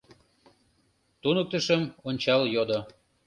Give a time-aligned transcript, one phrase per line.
[1.21, 2.79] Туныктышым ончал йодо: